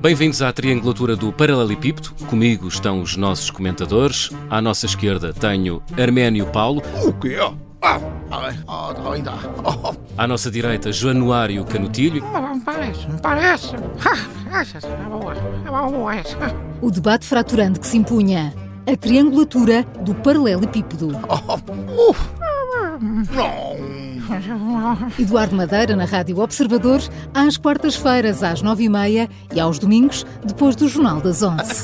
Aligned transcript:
Bem-vindos 0.00 0.40
à 0.42 0.52
triangulatura 0.52 1.16
do 1.16 1.32
Paralelepípedo. 1.32 2.10
Comigo 2.28 2.68
estão 2.68 3.02
os 3.02 3.16
nossos 3.16 3.50
comentadores. 3.50 4.30
À 4.48 4.62
nossa 4.62 4.86
esquerda 4.86 5.32
tenho 5.32 5.82
Arménio 6.00 6.46
Paulo. 6.46 6.80
O 7.04 7.12
quê? 7.14 7.36
Ah, 7.82 8.00
ah. 8.30 8.54
Oh. 9.64 9.94
À 10.16 10.26
nossa 10.26 10.52
direita, 10.52 10.92
Januário 10.92 11.64
Canutilho. 11.64 12.22
Parece, 12.64 13.06
parece. 13.20 13.74
É 13.74 13.80
é. 16.44 16.54
O 16.80 16.92
debate 16.92 17.26
fraturante 17.26 17.80
que 17.80 17.86
se 17.88 17.98
impunha. 17.98 18.54
A 18.86 18.96
triangulatura 18.96 19.82
do 20.00 20.14
paralelepípedo. 20.14 21.10
Oh, 21.28 22.10
uf. 22.10 22.20
Não. 23.34 23.67
Eduardo 25.18 25.56
Madeira 25.56 25.96
na 25.96 26.04
Rádio 26.04 26.38
Observador, 26.40 27.00
às 27.34 27.56
quartas-feiras 27.56 28.42
às 28.42 28.62
nove 28.62 28.84
e 28.84 28.88
meia 28.88 29.28
e 29.54 29.60
aos 29.60 29.78
domingos, 29.78 30.26
depois 30.44 30.76
do 30.76 30.88
Jornal 30.88 31.20
das 31.20 31.42
Onze. 31.42 31.82